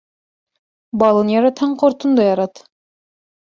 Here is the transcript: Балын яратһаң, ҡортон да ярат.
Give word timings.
Балын 1.03 1.31
яратһаң, 1.35 1.77
ҡортон 1.85 2.19
да 2.21 2.29
ярат. 2.33 2.67